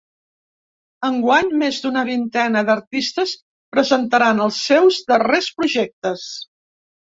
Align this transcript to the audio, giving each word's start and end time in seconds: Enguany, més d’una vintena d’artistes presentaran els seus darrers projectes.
Enguany, 1.09 1.51
més 1.63 1.77
d’una 1.83 2.03
vintena 2.07 2.63
d’artistes 2.71 3.35
presentaran 3.77 4.43
els 4.49 4.61
seus 4.71 5.01
darrers 5.15 5.55
projectes. 5.63 6.29